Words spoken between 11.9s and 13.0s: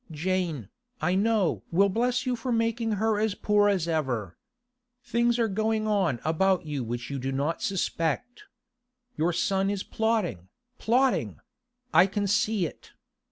I can see it.